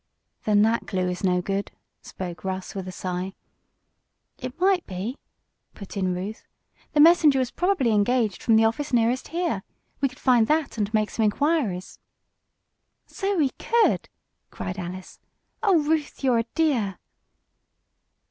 "Then 0.45 0.63
that 0.63 0.87
clue 0.87 1.07
is 1.09 1.23
no 1.23 1.43
good," 1.43 1.71
spoke 2.01 2.43
Russ, 2.43 2.73
with 2.73 2.87
a 2.87 2.91
sigh. 2.91 3.33
"It 4.39 4.59
might 4.59 4.83
be," 4.87 5.19
put 5.75 5.95
in 5.95 6.15
Ruth. 6.15 6.47
"The 6.93 6.99
messenger 6.99 7.37
was 7.37 7.51
probably 7.51 7.91
engaged 7.91 8.41
from 8.41 8.55
the 8.55 8.65
office 8.65 8.91
nearest 8.91 9.27
here. 9.27 9.61
We 9.99 10.09
could 10.09 10.17
find 10.17 10.47
that 10.47 10.79
and 10.79 10.91
make 10.91 11.11
some 11.11 11.25
inquiries." 11.25 11.99
"So 13.05 13.37
we 13.37 13.51
could!" 13.59 14.09
cried 14.49 14.79
Alice. 14.79 15.19
"Oh, 15.61 15.83
Ruth, 15.83 16.23
you're 16.23 16.39
a 16.39 16.45
dear!" 16.55 16.97